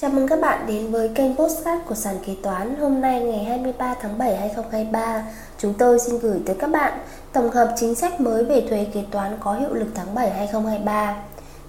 Chào 0.00 0.10
mừng 0.10 0.28
các 0.28 0.40
bạn 0.40 0.66
đến 0.66 0.90
với 0.90 1.08
kênh 1.14 1.36
Postcard 1.36 1.84
của 1.88 1.94
Sàn 1.94 2.16
Kế 2.26 2.34
Toán. 2.42 2.76
Hôm 2.76 3.00
nay 3.00 3.20
ngày 3.20 3.44
23 3.44 3.94
tháng 4.02 4.18
7 4.18 4.36
2023 4.36 5.22
Chúng 5.58 5.74
tôi 5.74 5.98
xin 5.98 6.18
gửi 6.18 6.38
tới 6.46 6.56
các 6.58 6.70
bạn 6.70 6.98
tổng 7.32 7.50
hợp 7.50 7.74
chính 7.76 7.94
sách 7.94 8.20
mới 8.20 8.44
về 8.44 8.66
thuế 8.70 8.86
kế 8.94 9.04
toán 9.10 9.36
có 9.40 9.54
hiệu 9.54 9.74
lực 9.74 9.86
tháng 9.94 10.14
7 10.14 10.30
2023 10.30 11.16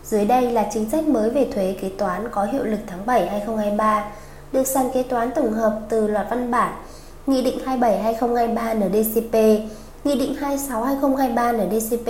Dưới 0.03 0.25
đây 0.25 0.51
là 0.51 0.69
chính 0.73 0.89
sách 0.89 1.07
mới 1.07 1.29
về 1.29 1.47
thuế 1.53 1.75
kế 1.81 1.89
toán 1.97 2.27
có 2.31 2.43
hiệu 2.43 2.63
lực 2.63 2.79
tháng 2.87 3.05
7 3.05 3.29
2023 3.29 4.05
Được 4.51 4.67
Sàn 4.67 4.89
Kế 4.93 5.03
Toán 5.03 5.31
tổng 5.35 5.53
hợp 5.53 5.79
từ 5.89 6.07
loạt 6.07 6.27
văn 6.29 6.51
bản 6.51 6.73
Nghị 7.27 7.43
định 7.43 7.59
27 7.65 8.03
2023 8.03 8.73
NDCP 8.73 9.33
Nghị 10.03 10.19
định 10.19 10.35
26 10.35 10.83
2023 10.83 11.51
NDCP 11.51 12.09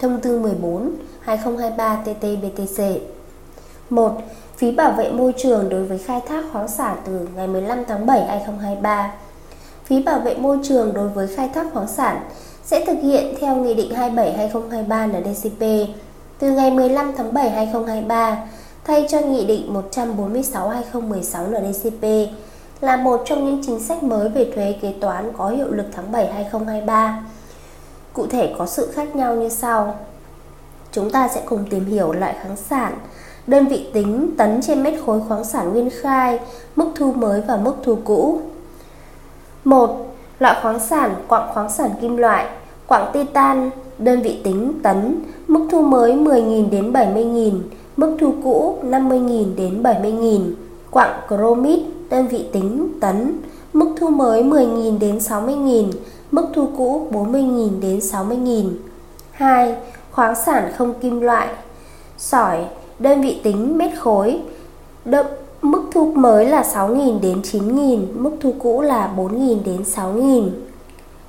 Thông 0.00 0.20
tư 0.20 0.38
14 0.38 0.94
2023 1.20 2.02
TT-BTC 2.04 2.98
1. 3.92 4.22
Phí 4.56 4.72
bảo 4.72 4.92
vệ 4.92 5.10
môi 5.10 5.34
trường 5.36 5.68
đối 5.68 5.84
với 5.84 5.98
khai 5.98 6.20
thác 6.28 6.44
khoáng 6.52 6.68
sản 6.68 6.96
từ 7.04 7.28
ngày 7.36 7.46
15 7.46 7.84
tháng 7.88 8.06
7 8.06 8.24
2023. 8.26 9.12
Phí 9.84 10.02
bảo 10.02 10.18
vệ 10.18 10.34
môi 10.34 10.58
trường 10.62 10.94
đối 10.94 11.08
với 11.08 11.28
khai 11.36 11.50
thác 11.54 11.66
khoáng 11.72 11.88
sản 11.88 12.20
sẽ 12.64 12.84
thực 12.86 12.98
hiện 13.02 13.34
theo 13.40 13.56
Nghị 13.56 13.74
định 13.74 13.92
27/2023 13.94 15.06
NDCP 15.06 15.90
từ 16.38 16.50
ngày 16.50 16.70
15 16.70 17.12
tháng 17.16 17.34
7 17.34 17.50
2023 17.50 18.36
thay 18.84 19.06
cho 19.10 19.20
Nghị 19.20 19.44
định 19.44 19.72
146/2016 19.72 21.46
NDCP 21.46 22.32
là 22.80 22.96
một 22.96 23.22
trong 23.26 23.44
những 23.46 23.62
chính 23.66 23.80
sách 23.80 24.02
mới 24.02 24.28
về 24.28 24.52
thuế 24.54 24.74
kế 24.82 24.94
toán 25.00 25.32
có 25.38 25.48
hiệu 25.48 25.70
lực 25.70 25.86
tháng 25.92 26.12
7 26.12 26.32
2023. 26.32 27.22
Cụ 28.12 28.26
thể 28.26 28.54
có 28.58 28.66
sự 28.66 28.90
khác 28.94 29.16
nhau 29.16 29.36
như 29.36 29.48
sau. 29.48 29.94
Chúng 30.92 31.10
ta 31.10 31.28
sẽ 31.28 31.42
cùng 31.46 31.64
tìm 31.70 31.84
hiểu 31.84 32.12
loại 32.12 32.34
khoáng 32.42 32.56
sản 32.56 32.98
đơn 33.46 33.66
vị 33.66 33.86
tính 33.92 34.30
tấn 34.36 34.60
trên 34.62 34.82
mét 34.82 34.94
khối 35.06 35.20
khoáng 35.28 35.44
sản 35.44 35.72
nguyên 35.72 35.90
khai, 36.00 36.38
mức 36.76 36.86
thu 36.94 37.12
mới 37.12 37.40
và 37.40 37.56
mức 37.56 37.74
thu 37.82 37.98
cũ. 38.04 38.40
1. 39.64 40.06
Loại 40.38 40.58
khoáng 40.62 40.80
sản 40.80 41.14
quặng 41.28 41.50
khoáng 41.54 41.70
sản 41.70 41.90
kim 42.00 42.16
loại, 42.16 42.46
quặng 42.86 43.10
titan, 43.12 43.70
đơn 43.98 44.22
vị 44.22 44.40
tính 44.44 44.72
tấn, 44.82 45.24
mức 45.48 45.68
thu 45.70 45.82
mới 45.82 46.12
10.000 46.12 46.70
đến 46.70 46.92
70.000, 46.92 47.60
mức 47.96 48.16
thu 48.20 48.34
cũ 48.44 48.78
50.000 48.82 49.56
đến 49.56 49.82
70.000. 49.82 50.52
Quặng 50.90 51.20
chromit, 51.28 51.80
đơn 52.10 52.28
vị 52.28 52.46
tính 52.52 52.92
tấn, 53.00 53.40
mức 53.72 53.94
thu 54.00 54.08
mới 54.08 54.42
10.000 54.42 54.98
đến 54.98 55.18
60.000, 55.18 55.92
mức 56.30 56.46
thu 56.54 56.68
cũ 56.76 57.08
40.000 57.12 57.80
đến 57.80 57.98
60.000. 57.98 58.70
2. 59.30 59.76
Khoáng 60.10 60.34
sản 60.46 60.72
không 60.76 60.94
kim 61.00 61.20
loại, 61.20 61.48
sỏi, 62.18 62.64
đơn 63.00 63.22
vị 63.22 63.40
tính 63.42 63.78
mét 63.78 63.90
khối. 63.98 64.40
Đậm, 65.04 65.26
mức 65.62 65.82
thu 65.92 66.12
mới 66.14 66.46
là 66.46 66.62
6.000 66.62 67.20
đến 67.20 67.40
9.000, 67.42 68.00
mức 68.14 68.30
thu 68.40 68.54
cũ 68.58 68.80
là 68.80 69.10
4.000 69.16 69.56
đến 69.64 69.82
6.000. 69.82 70.50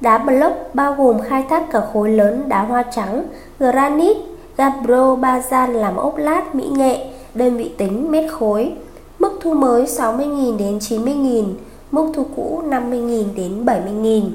Đá 0.01 0.17
block 0.17 0.55
bao 0.73 0.95
gồm 0.97 1.19
khai 1.21 1.45
thác 1.49 1.71
cả 1.71 1.81
khối 1.93 2.09
lớn 2.09 2.43
đá 2.47 2.63
hoa 2.63 2.83
trắng, 2.83 3.23
granite, 3.59 4.19
gabbro, 4.57 5.15
bazan 5.15 5.71
làm 5.71 5.95
ốp 5.95 6.17
lát, 6.17 6.55
mỹ 6.55 6.67
nghệ, 6.71 7.07
đơn 7.33 7.57
vị 7.57 7.71
tính 7.77 8.11
mét 8.11 8.31
khối. 8.31 8.73
Mức 9.19 9.39
thu 9.41 9.53
mới 9.53 9.85
60.000 9.85 10.57
đến 10.57 10.77
90.000, 10.77 11.45
mức 11.91 12.11
thu 12.13 12.25
cũ 12.35 12.61
50.000 12.69 13.23
đến 13.35 13.65
70.000. 13.65 14.29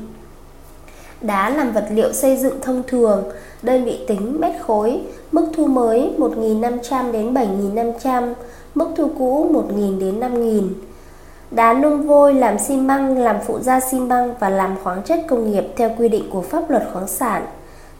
Đá 1.21 1.51
làm 1.51 1.73
vật 1.73 1.87
liệu 1.91 2.13
xây 2.13 2.37
dựng 2.37 2.61
thông 2.63 2.83
thường, 2.87 3.25
đơn 3.63 3.85
vị 3.85 3.99
tính 4.07 4.41
mét 4.41 4.63
khối, 4.63 5.01
mức 5.37 5.47
thu 5.57 5.67
mới 5.67 6.11
1.500 6.19 7.13
đến 7.13 7.35
7.500, 7.35 8.35
mức 8.75 8.89
thu 8.97 9.11
cũ 9.19 9.51
1.000 9.53 9.99
đến 9.99 10.21
5.000. 10.21 10.69
Đá 11.51 11.75
nung 11.75 12.07
vôi 12.07 12.35
làm 12.35 12.59
xi 12.59 12.77
măng, 12.77 13.19
làm 13.19 13.37
phụ 13.47 13.59
gia 13.61 13.81
xi 13.81 14.01
măng 14.01 14.35
và 14.41 14.51
làm 14.51 14.77
khoáng 14.83 15.03
chất 15.03 15.21
công 15.29 15.51
nghiệp 15.51 15.65
theo 15.77 15.91
quy 15.99 16.09
định 16.09 16.31
của 16.31 16.41
pháp 16.41 16.71
luật 16.71 16.83
khoáng 16.93 17.09
sản. 17.09 17.47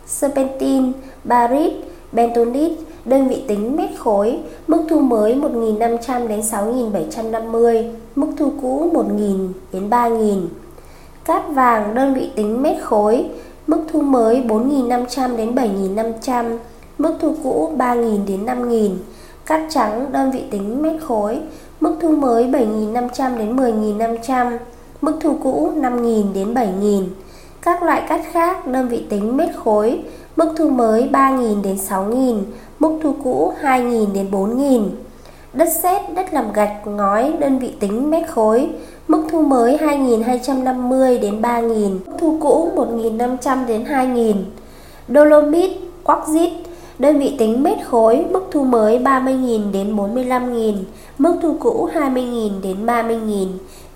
Serpentin, 0.07 0.93
barit, 1.25 1.73
bentonite, 2.13 2.83
đơn 3.05 3.29
vị 3.29 3.45
tính 3.49 3.77
mét 3.77 3.91
khối, 3.99 4.39
mức 4.67 4.83
thu 4.89 4.99
mới 4.99 5.35
1.500 5.35 6.29
đến 6.29 6.41
6.750, 6.41 7.93
mức 8.17 8.29
thu 8.39 8.53
cũ 8.63 8.91
1.000 8.95 9.49
đến 9.73 9.91
3.000. 9.91 10.47
Cát 11.25 11.43
vàng 11.49 11.95
đơn 11.95 12.15
vị 12.15 12.31
tính 12.35 12.63
mét 12.63 12.83
khối, 12.83 13.27
mức 13.67 13.85
thu 13.93 14.01
mới 14.01 14.43
4.500 14.49 15.37
đến 15.37 15.55
7.500, 15.55 16.59
mức 16.99 17.15
thu 17.21 17.35
cũ 17.43 17.73
3.000 17.79 18.27
đến 18.27 18.47
5.000. 18.47 18.91
Cát 19.47 19.61
trắng 19.71 20.07
đơn 20.13 20.31
vị 20.31 20.43
tính 20.51 20.83
mét 20.83 21.03
khối, 21.03 21.41
mức 21.81 21.97
thu 22.01 22.17
mới 22.17 22.45
7.500 22.45 23.39
đến 23.39 23.57
10.500, 23.57 24.59
mức 25.01 25.13
thu 25.21 25.37
cũ 25.43 25.73
5.000 25.77 26.33
đến 26.33 26.55
7.000. 26.55 27.05
Các 27.63 27.83
loại 27.83 28.03
cát 28.09 28.21
khác 28.33 28.67
đơn 28.67 28.89
vị 28.89 29.05
tính 29.09 29.37
mét 29.37 29.49
khối, 29.57 30.01
mức 30.37 30.55
thu 30.57 30.71
mới 30.71 31.09
3.000 31.13 31.63
đến 31.63 31.77
6.000, 31.89 32.43
mức 32.79 32.99
thu 33.03 33.15
cũ 33.25 33.53
2.000 33.63 34.13
đến 34.13 34.31
4.000. 34.31 34.89
Đất 35.53 35.69
sét, 35.83 36.03
đất 36.15 36.35
làm 36.35 36.53
gạch, 36.53 36.87
ngói 36.87 37.33
đơn 37.39 37.59
vị 37.59 37.73
tính 37.81 38.11
mét 38.11 38.29
khối, 38.29 38.71
Mức 39.09 39.25
thu 39.31 39.43
mới 39.43 39.77
2.250 39.77 41.21
đến 41.21 41.43
3.000, 41.43 41.99
mức 42.07 42.13
thu 42.19 42.39
cũ 42.41 42.71
1.500 42.77 43.67
đến 43.67 43.85
2.000. 43.85 44.35
Dolomit, 45.09 45.71
dít, 46.27 46.51
đơn 46.99 47.19
vị 47.19 47.35
tính 47.39 47.63
mét 47.63 47.79
khối, 47.87 48.25
mức 48.31 48.45
thu 48.51 48.65
mới 48.65 48.99
30.000 48.99 49.73
đến 49.73 49.97
45.000, 49.97 50.75
mức 51.19 51.37
thu 51.43 51.57
cũ 51.61 51.89
20.000 51.95 52.51
đến 52.63 52.87
30.000. 52.87 53.47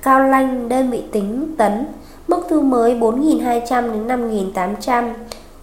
Cao 0.02 0.28
lanh, 0.28 0.68
đơn 0.68 0.90
vị 0.90 1.02
tính 1.12 1.54
tấn, 1.58 1.86
mức 2.28 2.46
thu 2.48 2.60
mới 2.60 2.94
4.200 2.94 3.92
đến 3.92 4.06
5.800, 4.54 5.10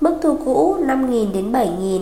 mức 0.02 0.16
thu 0.22 0.38
cũ 0.46 0.76
5.000 0.80 1.34
đến 1.34 1.52
7.000. 1.52 2.00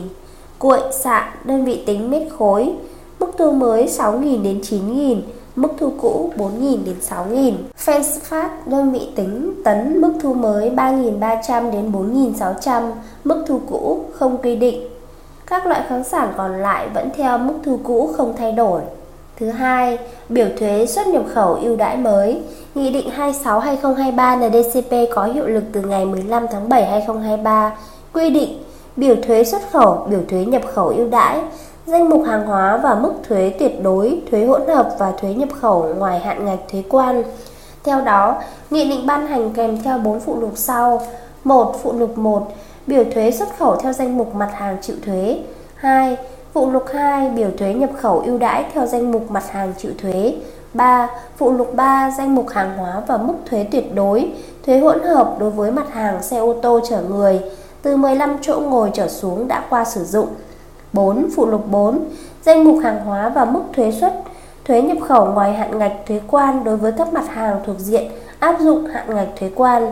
Cuội 0.60 0.80
xạ, 1.04 1.34
đơn 1.46 1.66
vị 1.66 1.84
tính 1.86 2.10
mét 2.10 2.24
khối, 2.38 2.74
mức 3.20 3.32
thu 3.38 3.52
mới 3.52 3.86
6.000 3.86 4.44
đến 4.44 4.62
9.000, 4.62 5.22
mức 5.56 5.70
thu 5.78 5.92
cũ 6.02 6.32
4.000 6.38 6.78
đến 6.86 6.96
6.000. 7.10 7.54
Phosphate 7.78 8.50
đơn 8.66 8.92
vị 8.92 9.02
tính 9.16 9.54
tấn 9.64 10.02
mức 10.02 10.14
thu 10.22 10.34
mới 10.34 10.70
3.300 10.70 11.72
đến 11.72 11.92
4.600, 11.92 12.92
mức 13.24 13.44
thu 13.48 13.60
cũ 13.70 14.00
không 14.14 14.38
quy 14.38 14.56
định. 14.56 14.95
Các 15.48 15.66
loại 15.66 15.82
khoáng 15.90 16.04
sản 16.04 16.34
còn 16.38 16.62
lại 16.62 16.88
vẫn 16.94 17.10
theo 17.16 17.38
mức 17.38 17.54
thu 17.66 17.80
cũ 17.84 18.10
không 18.18 18.34
thay 18.38 18.52
đổi. 18.52 18.82
Thứ 19.40 19.50
hai, 19.50 19.98
biểu 20.30 20.48
thuế 20.60 20.86
xuất 20.86 21.08
nhập 21.08 21.24
khẩu 21.34 21.54
ưu 21.54 21.76
đãi 21.76 21.98
mới. 21.98 22.42
Nghị 22.76 22.92
định 22.92 23.10
26/2023 23.10 24.36
NDCP 24.36 25.16
có 25.16 25.24
hiệu 25.24 25.48
lực 25.48 25.64
từ 25.74 25.82
ngày 25.82 26.06
15 26.06 26.48
tháng 26.52 26.70
7 26.70 26.86
2023, 26.86 27.76
quy 28.14 28.30
định 28.30 28.64
biểu 28.96 29.16
thuế 29.28 29.44
xuất 29.44 29.62
khẩu, 29.72 30.08
biểu 30.10 30.22
thuế 30.30 30.46
nhập 30.46 30.62
khẩu 30.74 30.88
ưu 30.88 31.10
đãi 31.10 31.42
danh 31.86 32.10
mục 32.10 32.24
hàng 32.28 32.48
hóa 32.48 32.78
và 32.78 32.96
mức 32.96 33.14
thuế 33.28 33.54
tuyệt 33.60 33.84
đối, 33.84 34.22
thuế 34.32 34.46
hỗn 34.46 34.68
hợp 34.68 34.90
và 35.00 35.12
thuế 35.22 35.34
nhập 35.34 35.50
khẩu 35.62 35.94
ngoài 35.98 36.20
hạn 36.20 36.46
ngạch 36.46 36.60
thuế 36.72 36.84
quan. 36.90 37.24
Theo 37.84 38.02
đó, 38.02 38.36
nghị 38.70 38.90
định 38.90 39.06
ban 39.06 39.28
hành 39.28 39.54
kèm 39.54 39.82
theo 39.84 39.98
4 39.98 40.20
phụ 40.20 40.40
lục 40.40 40.52
sau. 40.56 41.02
1. 41.44 41.76
Phụ 41.84 41.94
lục 41.94 42.18
1 42.18 42.48
biểu 42.88 43.04
thuế 43.14 43.32
xuất 43.32 43.58
khẩu 43.58 43.76
theo 43.76 43.94
danh 43.94 44.18
mục 44.18 44.36
mặt 44.36 44.50
hàng 44.54 44.78
chịu 44.82 44.96
thuế. 45.06 45.40
2. 45.76 46.18
Phụ 46.54 46.72
lục 46.72 46.86
2 46.94 47.30
biểu 47.30 47.50
thuế 47.58 47.74
nhập 47.74 47.90
khẩu 47.98 48.20
ưu 48.20 48.38
đãi 48.38 48.66
theo 48.74 48.86
danh 48.86 49.12
mục 49.12 49.32
mặt 49.32 49.52
hàng 49.52 49.74
chịu 49.78 49.92
thuế. 50.02 50.36
3. 50.74 51.10
Phụ 51.38 51.52
lục 51.52 51.76
3 51.76 52.12
danh 52.18 52.36
mục 52.36 52.50
hàng 52.50 52.78
hóa 52.78 53.02
và 53.08 53.18
mức 53.18 53.34
thuế 53.50 53.68
tuyệt 53.72 53.96
đối, 53.96 54.32
thuế 54.66 54.80
hỗn 54.80 55.04
hợp 55.04 55.36
đối 55.40 55.50
với 55.50 55.72
mặt 55.72 55.94
hàng 55.94 56.24
xe 56.24 56.38
ô 56.38 56.54
tô 56.62 56.80
chở 56.90 57.02
người 57.10 57.42
từ 57.82 57.98
15 57.98 58.38
chỗ 58.42 58.60
ngồi 58.60 58.92
trở 58.94 59.08
xuống 59.08 59.48
đã 59.48 59.64
qua 59.70 59.86
sử 59.86 60.04
dụng 60.04 60.28
4. 60.94 61.28
Phụ 61.36 61.46
lục 61.46 61.72
4 61.72 62.00
Danh 62.44 62.64
mục 62.64 62.78
hàng 62.84 63.00
hóa 63.06 63.30
và 63.30 63.46
mức 63.46 63.62
thuế 63.74 63.92
xuất 63.92 64.14
thuế 64.66 64.82
nhập 64.82 64.98
khẩu 65.08 65.26
ngoài 65.26 65.54
hạn 65.54 65.80
ngạch 65.80 65.94
thuế 66.08 66.22
quan 66.28 66.64
đối 66.64 66.78
với 66.78 66.92
các 66.92 67.14
mặt 67.14 67.28
hàng 67.30 67.60
thuộc 67.66 67.80
diện 67.80 68.12
áp 68.40 68.60
dụng 68.60 68.86
hạn 68.86 69.16
ngạch 69.16 69.28
thuế 69.40 69.52
quan. 69.56 69.92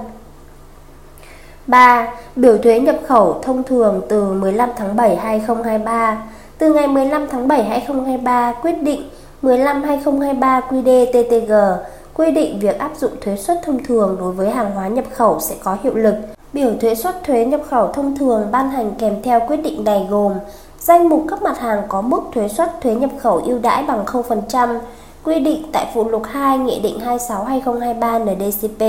3. 1.67 2.07
Biểu 2.35 2.57
thuế 2.57 2.79
nhập 2.79 2.95
khẩu 3.07 3.39
thông 3.41 3.63
thường 3.63 4.01
từ 4.09 4.33
15 4.33 4.69
tháng 4.75 4.95
7 4.95 5.15
2023. 5.15 6.23
Từ 6.57 6.73
ngày 6.73 6.87
15 6.87 7.27
tháng 7.31 7.47
7 7.47 7.63
2023, 7.63 8.53
quyết 8.61 8.81
định 8.81 9.09
15 9.41 9.83
2023 9.83 10.61
QĐ-TTG 10.69 11.75
quy 12.13 12.31
định 12.31 12.59
việc 12.59 12.79
áp 12.79 12.91
dụng 12.97 13.11
thuế 13.21 13.35
suất 13.35 13.59
thông 13.65 13.83
thường 13.83 14.17
đối 14.19 14.31
với 14.31 14.49
hàng 14.49 14.71
hóa 14.71 14.87
nhập 14.87 15.05
khẩu 15.13 15.39
sẽ 15.39 15.55
có 15.63 15.77
hiệu 15.83 15.95
lực. 15.95 16.15
Biểu 16.53 16.71
thuế 16.81 16.95
suất 16.95 17.23
thuế 17.23 17.45
nhập 17.45 17.61
khẩu 17.69 17.87
thông 17.87 18.17
thường 18.17 18.47
ban 18.51 18.69
hành 18.69 18.91
kèm 18.99 19.21
theo 19.23 19.39
quyết 19.47 19.57
định 19.57 19.83
này 19.83 20.07
gồm 20.09 20.33
Danh 20.79 21.09
mục 21.09 21.25
các 21.29 21.41
mặt 21.41 21.59
hàng 21.59 21.81
có 21.87 22.01
mức 22.01 22.21
thuế 22.33 22.47
suất 22.47 22.81
thuế 22.81 22.95
nhập 22.95 23.09
khẩu 23.21 23.41
ưu 23.45 23.59
đãi 23.59 23.83
bằng 23.83 24.05
0% 24.05 24.79
quy 25.23 25.39
định 25.39 25.63
tại 25.71 25.87
phụ 25.93 26.09
lục 26.09 26.21
2 26.31 26.57
Nghị 26.57 26.79
định 26.79 26.99
26/2023 26.99 28.19
NDCP. 28.19 28.81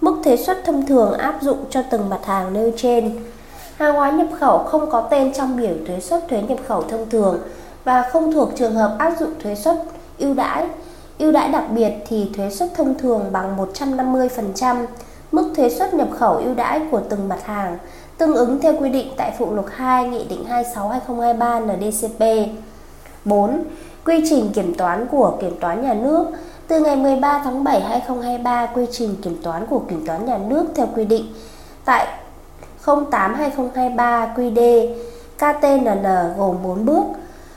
Mức 0.00 0.20
thuế 0.24 0.36
suất 0.36 0.64
thông 0.64 0.86
thường 0.86 1.12
áp 1.12 1.38
dụng 1.42 1.58
cho 1.70 1.82
từng 1.90 2.08
mặt 2.08 2.20
hàng 2.24 2.52
nêu 2.52 2.70
trên. 2.76 3.18
Hàng 3.76 3.94
hóa 3.94 4.10
nhập 4.10 4.26
khẩu 4.40 4.58
không 4.58 4.90
có 4.90 5.00
tên 5.00 5.32
trong 5.32 5.56
biểu 5.56 5.74
thuế 5.86 6.00
suất 6.00 6.28
thuế 6.28 6.42
nhập 6.42 6.58
khẩu 6.66 6.82
thông 6.82 7.10
thường 7.10 7.38
và 7.84 8.08
không 8.12 8.32
thuộc 8.32 8.50
trường 8.56 8.74
hợp 8.74 8.96
áp 8.98 9.12
dụng 9.20 9.30
thuế 9.42 9.54
suất 9.54 9.76
ưu 10.18 10.34
đãi. 10.34 10.66
Ưu 11.18 11.32
đãi 11.32 11.48
đặc 11.48 11.64
biệt 11.70 11.92
thì 12.08 12.30
thuế 12.36 12.50
suất 12.50 12.74
thông 12.74 12.98
thường 12.98 13.24
bằng 13.32 13.56
150% 13.74 14.86
mức 15.32 15.52
thuế 15.56 15.70
suất 15.70 15.94
nhập 15.94 16.08
khẩu 16.18 16.36
ưu 16.36 16.54
đãi 16.54 16.80
của 16.90 17.00
từng 17.08 17.28
mặt 17.28 17.44
hàng, 17.44 17.78
tương 18.18 18.34
ứng 18.34 18.60
theo 18.60 18.74
quy 18.80 18.88
định 18.88 19.08
tại 19.16 19.34
phụ 19.38 19.54
lục 19.54 19.66
2 19.70 20.08
Nghị 20.08 20.24
định 20.24 20.44
26/2023 20.48 21.60
NDCP. 21.60 22.48
4. 23.24 23.64
Quy 24.04 24.24
trình 24.30 24.50
kiểm 24.54 24.74
toán 24.74 25.06
của 25.06 25.36
Kiểm 25.40 25.60
toán 25.60 25.82
nhà 25.82 25.94
nước 25.94 26.26
từ 26.68 26.80
ngày 26.80 26.96
13 26.96 27.40
tháng 27.44 27.64
7 27.64 27.80
2023 27.80 28.66
quy 28.66 28.86
trình 28.90 29.16
kiểm 29.22 29.38
toán 29.42 29.66
của 29.66 29.78
Kiểm 29.78 30.06
toán 30.06 30.26
nhà 30.26 30.38
nước 30.38 30.64
theo 30.74 30.88
quy 30.94 31.04
định 31.04 31.26
tại 31.84 32.06
08 32.86 33.34
2023 33.34 34.34
QD 34.36 34.88
KTNN 35.36 36.04
gồm 36.38 36.56
4 36.62 36.86
bước 36.86 37.04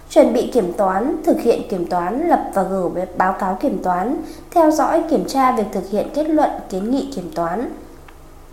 chuẩn 0.09 0.33
bị 0.33 0.51
kiểm 0.54 0.74
toán, 0.74 1.15
thực 1.25 1.42
hiện 1.42 1.62
kiểm 1.69 1.86
toán, 1.86 2.27
lập 2.27 2.44
và 2.54 2.63
gửi 2.63 3.06
báo 3.18 3.36
cáo 3.39 3.57
kiểm 3.62 3.83
toán, 3.83 4.21
theo 4.51 4.71
dõi 4.71 5.04
kiểm 5.09 5.25
tra 5.27 5.51
việc 5.51 5.63
thực 5.71 5.89
hiện 5.89 6.07
kết 6.13 6.30
luận 6.30 6.50
kiến 6.69 6.92
nghị 6.92 7.12
kiểm 7.15 7.31
toán. 7.36 7.69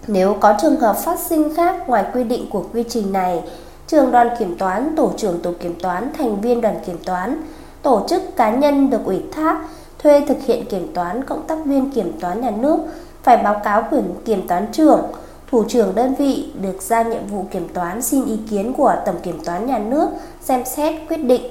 Nếu 0.07 0.37
có 0.41 0.55
trường 0.63 0.77
hợp 0.77 0.97
phát 0.97 1.19
sinh 1.19 1.55
khác 1.55 1.89
ngoài 1.89 2.05
quy 2.15 2.25
định 2.25 2.51
của 2.51 2.65
quy 2.73 2.85
trình 2.89 3.13
này, 3.13 3.43
trường 3.87 4.11
đoàn 4.11 4.29
kiểm 4.39 4.59
toán, 4.59 4.97
tổ 4.97 5.13
trưởng 5.17 5.41
tổ 5.41 5.53
kiểm 5.61 5.75
toán, 5.81 6.11
thành 6.19 6.41
viên 6.41 6.61
đoàn 6.61 6.77
kiểm 6.87 6.99
toán, 7.05 7.43
tổ 7.83 8.07
chức 8.09 8.23
cá 8.37 8.51
nhân 8.51 8.91
được 8.91 9.05
ủy 9.05 9.23
thác 9.33 9.61
thuê 10.05 10.25
thực 10.29 10.43
hiện 10.47 10.65
kiểm 10.67 10.93
toán, 10.95 11.25
cộng 11.25 11.47
tác 11.47 11.65
viên 11.65 11.91
kiểm 11.91 12.13
toán 12.21 12.41
nhà 12.41 12.51
nước 12.51 12.79
phải 13.23 13.37
báo 13.37 13.61
cáo 13.65 13.85
quyền 13.91 14.05
kiểm 14.25 14.49
toán 14.49 14.67
trưởng, 14.73 15.03
thủ 15.51 15.65
trưởng 15.69 15.95
đơn 15.95 16.15
vị 16.15 16.51
được 16.61 16.83
giao 16.83 17.05
nhiệm 17.05 17.27
vụ 17.27 17.45
kiểm 17.51 17.69
toán 17.75 18.03
xin 18.03 18.25
ý 18.25 18.39
kiến 18.51 18.73
của 18.73 18.95
tổng 19.07 19.19
kiểm 19.23 19.45
toán 19.45 19.67
nhà 19.67 19.79
nước 19.79 20.09
xem 20.41 20.65
xét 20.65 20.95
quyết 21.09 21.17
định. 21.17 21.43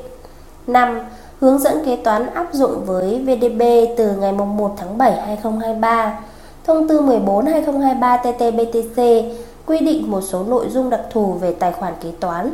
5. 0.67 1.00
Hướng 1.39 1.59
dẫn 1.59 1.85
kế 1.85 1.95
toán 1.95 2.33
áp 2.33 2.53
dụng 2.53 2.85
với 2.85 3.19
VDB 3.19 3.61
từ 3.97 4.11
ngày 4.11 4.31
1 4.31 4.73
tháng 4.77 4.97
7 4.97 5.21
2023. 5.21 6.19
Thông 6.63 6.88
tư 6.88 7.01
14 7.01 7.45
2023 7.45 8.17
TT-BTC 8.17 9.31
quy 9.65 9.79
định 9.79 10.11
một 10.11 10.21
số 10.21 10.44
nội 10.44 10.69
dung 10.69 10.89
đặc 10.89 11.01
thù 11.11 11.33
về 11.33 11.55
tài 11.59 11.71
khoản 11.71 11.94
kế 12.01 12.11
toán, 12.19 12.51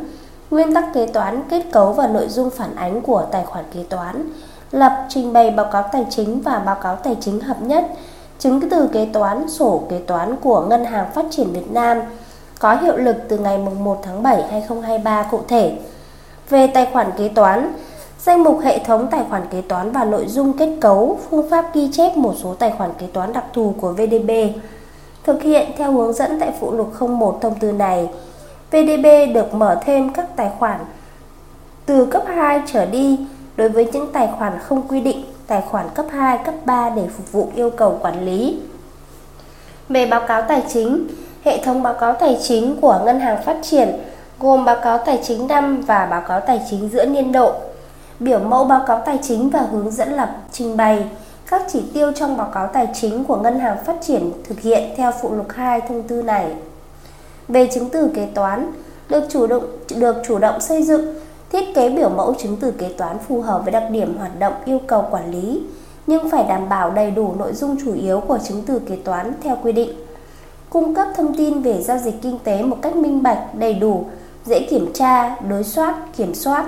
nguyên 0.50 0.74
tắc 0.74 0.84
kế 0.94 1.06
toán, 1.06 1.42
kết 1.50 1.62
cấu 1.72 1.92
và 1.92 2.08
nội 2.08 2.28
dung 2.28 2.50
phản 2.50 2.74
ánh 2.74 3.00
của 3.00 3.24
tài 3.30 3.44
khoản 3.44 3.64
kế 3.74 3.82
toán, 3.88 4.30
lập 4.72 5.06
trình 5.08 5.32
bày 5.32 5.50
báo 5.50 5.66
cáo 5.72 5.82
tài 5.92 6.06
chính 6.10 6.40
và 6.40 6.58
báo 6.58 6.74
cáo 6.74 6.96
tài 6.96 7.16
chính 7.20 7.40
hợp 7.40 7.62
nhất, 7.62 7.86
chứng 8.38 8.70
từ 8.70 8.88
kế 8.92 9.08
toán, 9.12 9.48
sổ 9.48 9.82
kế 9.90 9.98
toán 9.98 10.36
của 10.36 10.60
Ngân 10.60 10.84
hàng 10.84 11.10
Phát 11.14 11.24
triển 11.30 11.52
Việt 11.52 11.70
Nam 11.70 12.00
có 12.58 12.74
hiệu 12.74 12.96
lực 12.96 13.16
từ 13.28 13.38
ngày 13.38 13.58
1 13.58 14.00
tháng 14.02 14.22
7 14.22 14.42
2023 14.50 15.22
cụ 15.30 15.40
thể. 15.48 15.78
Về 16.48 16.66
tài 16.66 16.86
khoản 16.92 17.10
kế 17.18 17.28
toán, 17.28 17.72
danh 18.18 18.42
mục 18.42 18.60
hệ 18.60 18.78
thống 18.78 19.06
tài 19.10 19.24
khoản 19.30 19.42
kế 19.50 19.60
toán 19.60 19.92
và 19.92 20.04
nội 20.04 20.26
dung 20.26 20.58
kết 20.58 20.76
cấu, 20.80 21.18
phương 21.30 21.50
pháp 21.50 21.74
ghi 21.74 21.88
chép 21.92 22.16
một 22.16 22.34
số 22.42 22.54
tài 22.54 22.70
khoản 22.70 22.90
kế 22.98 23.06
toán 23.06 23.32
đặc 23.32 23.44
thù 23.52 23.74
của 23.80 23.92
VDB. 23.92 24.30
Thực 25.24 25.42
hiện 25.42 25.70
theo 25.76 25.92
hướng 25.92 26.12
dẫn 26.12 26.40
tại 26.40 26.52
phụ 26.60 26.72
lục 26.72 26.92
01 27.00 27.38
thông 27.40 27.58
tư 27.58 27.72
này, 27.72 28.08
VDB 28.70 29.06
được 29.34 29.54
mở 29.54 29.80
thêm 29.84 30.12
các 30.12 30.36
tài 30.36 30.50
khoản 30.58 30.80
từ 31.86 32.06
cấp 32.06 32.22
2 32.26 32.62
trở 32.72 32.86
đi 32.86 33.18
đối 33.56 33.68
với 33.68 33.88
những 33.92 34.12
tài 34.12 34.28
khoản 34.38 34.58
không 34.58 34.88
quy 34.88 35.00
định, 35.00 35.24
tài 35.46 35.60
khoản 35.60 35.86
cấp 35.94 36.06
2, 36.10 36.38
cấp 36.44 36.54
3 36.64 36.90
để 36.90 37.02
phục 37.16 37.32
vụ 37.32 37.52
yêu 37.54 37.70
cầu 37.70 37.98
quản 38.02 38.24
lý. 38.24 38.58
Về 39.88 40.06
báo 40.06 40.20
cáo 40.26 40.42
tài 40.42 40.62
chính, 40.72 41.08
hệ 41.44 41.64
thống 41.64 41.82
báo 41.82 41.94
cáo 41.94 42.12
tài 42.12 42.38
chính 42.42 42.80
của 42.80 43.02
Ngân 43.04 43.20
hàng 43.20 43.42
Phát 43.42 43.56
triển 43.62 43.88
gồm 44.38 44.64
báo 44.64 44.76
cáo 44.82 44.98
tài 44.98 45.20
chính 45.22 45.46
năm 45.46 45.80
và 45.80 46.06
báo 46.06 46.22
cáo 46.28 46.40
tài 46.40 46.60
chính 46.70 46.88
giữa 46.88 47.06
niên 47.06 47.32
độ, 47.32 47.54
biểu 48.20 48.38
mẫu 48.38 48.64
báo 48.64 48.84
cáo 48.86 49.02
tài 49.06 49.18
chính 49.22 49.50
và 49.50 49.60
hướng 49.60 49.90
dẫn 49.90 50.12
lập 50.12 50.30
trình 50.52 50.76
bày 50.76 51.04
các 51.50 51.62
chỉ 51.72 51.82
tiêu 51.94 52.12
trong 52.12 52.36
báo 52.36 52.50
cáo 52.54 52.66
tài 52.66 52.88
chính 52.94 53.24
của 53.24 53.36
Ngân 53.36 53.60
hàng 53.60 53.84
Phát 53.84 53.96
triển 54.02 54.32
thực 54.44 54.60
hiện 54.60 54.90
theo 54.96 55.12
phụ 55.22 55.34
lục 55.34 55.46
2 55.50 55.80
thông 55.80 56.02
tư 56.02 56.22
này. 56.22 56.54
Về 57.48 57.68
chứng 57.74 57.88
từ 57.90 58.10
kế 58.14 58.28
toán, 58.34 58.72
được 59.08 59.24
chủ 59.30 59.46
động 59.46 59.64
được 59.96 60.16
chủ 60.26 60.38
động 60.38 60.60
xây 60.60 60.82
dựng 60.82 61.14
thiết 61.50 61.74
kế 61.74 61.90
biểu 61.90 62.08
mẫu 62.08 62.34
chứng 62.34 62.56
từ 62.60 62.70
kế 62.70 62.88
toán 62.88 63.18
phù 63.18 63.40
hợp 63.40 63.60
với 63.64 63.72
đặc 63.72 63.84
điểm 63.90 64.18
hoạt 64.18 64.38
động 64.38 64.54
yêu 64.64 64.78
cầu 64.86 65.04
quản 65.10 65.30
lý, 65.30 65.62
nhưng 66.06 66.30
phải 66.30 66.44
đảm 66.48 66.68
bảo 66.68 66.90
đầy 66.90 67.10
đủ 67.10 67.34
nội 67.38 67.52
dung 67.52 67.76
chủ 67.84 67.94
yếu 67.94 68.20
của 68.20 68.38
chứng 68.48 68.62
từ 68.66 68.78
kế 68.78 68.96
toán 68.96 69.32
theo 69.42 69.56
quy 69.62 69.72
định. 69.72 69.90
Cung 70.70 70.94
cấp 70.94 71.08
thông 71.16 71.34
tin 71.34 71.62
về 71.62 71.82
giao 71.82 71.98
dịch 71.98 72.14
kinh 72.22 72.38
tế 72.44 72.62
một 72.62 72.76
cách 72.82 72.96
minh 72.96 73.22
bạch, 73.22 73.54
đầy 73.54 73.74
đủ, 73.74 74.04
dễ 74.44 74.66
kiểm 74.70 74.92
tra, 74.92 75.36
đối 75.48 75.64
soát, 75.64 75.94
kiểm 76.16 76.34
soát. 76.34 76.66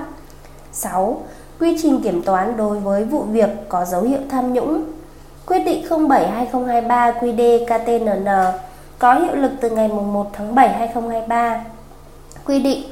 6. 0.71 1.21
Quy 1.59 1.77
trình 1.81 2.01
kiểm 2.01 2.21
toán 2.21 2.57
đối 2.57 2.79
với 2.79 3.03
vụ 3.03 3.21
việc 3.21 3.49
có 3.69 3.85
dấu 3.85 4.01
hiệu 4.01 4.19
tham 4.29 4.53
nhũng. 4.53 4.83
Quyết 5.45 5.59
định 5.59 5.85
07/2023 5.89 7.13
QĐ 7.19 7.65
KTNN 7.65 8.27
có 8.99 9.13
hiệu 9.13 9.35
lực 9.35 9.51
từ 9.61 9.69
ngày 9.69 9.87
1 9.87 10.27
tháng 10.33 10.55
7 10.55 10.69
2023. 10.69 11.63
Quy 12.45 12.59
định 12.59 12.83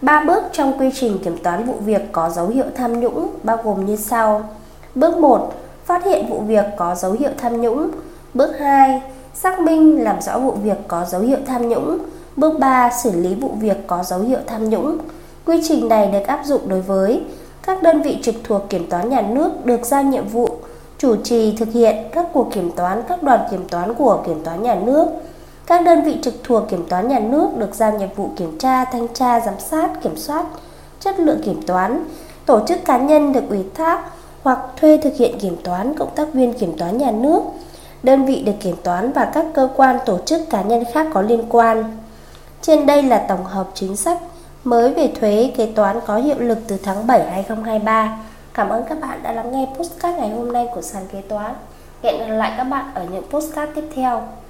ba 0.00 0.24
bước 0.26 0.42
trong 0.52 0.78
quy 0.78 0.90
trình 0.94 1.18
kiểm 1.24 1.36
toán 1.42 1.64
vụ 1.64 1.74
việc 1.84 2.02
có 2.12 2.30
dấu 2.30 2.48
hiệu 2.48 2.64
tham 2.74 3.00
nhũng 3.00 3.28
bao 3.42 3.58
gồm 3.64 3.86
như 3.86 3.96
sau. 3.96 4.48
Bước 4.94 5.18
1. 5.18 5.52
Phát 5.84 6.04
hiện 6.04 6.26
vụ 6.30 6.40
việc 6.40 6.64
có 6.76 6.94
dấu 6.94 7.12
hiệu 7.12 7.30
tham 7.38 7.60
nhũng. 7.60 7.90
Bước 8.34 8.58
2. 8.58 9.02
Xác 9.34 9.60
minh 9.60 10.04
làm 10.04 10.20
rõ 10.20 10.38
vụ 10.38 10.50
việc 10.50 10.78
có 10.88 11.04
dấu 11.04 11.20
hiệu 11.20 11.38
tham 11.46 11.68
nhũng. 11.68 11.98
Bước 12.36 12.58
3. 12.58 12.90
Xử 13.02 13.10
lý 13.20 13.34
vụ 13.34 13.48
việc 13.60 13.76
có 13.86 14.02
dấu 14.02 14.20
hiệu 14.20 14.38
tham 14.46 14.70
nhũng. 14.70 14.98
Quy 15.46 15.60
trình 15.68 15.88
này 15.88 16.06
được 16.06 16.26
áp 16.26 16.40
dụng 16.44 16.68
đối 16.68 16.80
với 16.80 17.22
các 17.62 17.82
đơn 17.82 18.02
vị 18.02 18.18
trực 18.22 18.34
thuộc 18.44 18.62
kiểm 18.68 18.86
toán 18.90 19.10
nhà 19.10 19.20
nước 19.20 19.66
được 19.66 19.86
giao 19.86 20.02
nhiệm 20.02 20.28
vụ 20.28 20.48
chủ 20.98 21.16
trì 21.16 21.56
thực 21.56 21.68
hiện 21.72 21.96
các 22.12 22.26
cuộc 22.32 22.52
kiểm 22.52 22.70
toán, 22.76 23.02
các 23.08 23.22
đoàn 23.22 23.40
kiểm 23.50 23.68
toán 23.68 23.94
của 23.94 24.22
kiểm 24.26 24.44
toán 24.44 24.62
nhà 24.62 24.74
nước 24.74 25.06
các 25.70 25.84
đơn 25.84 26.02
vị 26.02 26.18
trực 26.22 26.34
thuộc 26.44 26.68
kiểm 26.68 26.84
toán 26.88 27.08
nhà 27.08 27.18
nước 27.18 27.48
được 27.56 27.74
giao 27.74 27.98
nhiệm 27.98 28.08
vụ 28.16 28.30
kiểm 28.36 28.58
tra, 28.58 28.84
thanh 28.84 29.08
tra, 29.14 29.40
giám 29.40 29.54
sát, 29.58 29.90
kiểm 30.02 30.16
soát 30.16 30.44
chất 31.00 31.20
lượng 31.20 31.40
kiểm 31.44 31.62
toán. 31.66 32.04
Tổ 32.46 32.66
chức 32.66 32.84
cá 32.84 32.98
nhân 32.98 33.32
được 33.32 33.48
ủy 33.48 33.64
thác 33.74 34.00
hoặc 34.42 34.58
thuê 34.76 34.96
thực 34.96 35.14
hiện 35.16 35.38
kiểm 35.38 35.56
toán 35.64 35.94
cộng 35.98 36.14
tác 36.14 36.32
viên 36.32 36.52
kiểm 36.52 36.78
toán 36.78 36.98
nhà 36.98 37.10
nước, 37.10 37.42
đơn 38.02 38.24
vị 38.26 38.42
được 38.42 38.52
kiểm 38.60 38.76
toán 38.82 39.12
và 39.12 39.24
các 39.34 39.46
cơ 39.54 39.68
quan 39.76 39.98
tổ 40.06 40.18
chức 40.26 40.50
cá 40.50 40.62
nhân 40.62 40.84
khác 40.92 41.06
có 41.14 41.22
liên 41.22 41.44
quan. 41.48 41.98
Trên 42.62 42.86
đây 42.86 43.02
là 43.02 43.24
tổng 43.28 43.44
hợp 43.44 43.68
chính 43.74 43.96
sách 43.96 44.18
mới 44.64 44.94
về 44.94 45.12
thuế 45.20 45.52
kế 45.56 45.66
toán 45.66 46.00
có 46.06 46.16
hiệu 46.16 46.38
lực 46.38 46.58
từ 46.68 46.76
tháng 46.82 47.06
7 47.06 47.30
2023. 47.30 48.18
Cảm 48.54 48.68
ơn 48.68 48.84
các 48.88 49.00
bạn 49.00 49.22
đã 49.22 49.32
lắng 49.32 49.52
nghe 49.52 49.66
postcard 49.78 50.18
ngày 50.18 50.30
hôm 50.30 50.52
nay 50.52 50.68
của 50.74 50.82
sàn 50.82 51.02
kế 51.12 51.20
toán. 51.20 51.54
Hẹn 52.02 52.18
gặp 52.18 52.34
lại 52.34 52.54
các 52.56 52.64
bạn 52.64 52.84
ở 52.94 53.06
những 53.12 53.24
postcard 53.30 53.72
tiếp 53.74 53.84
theo. 53.94 54.22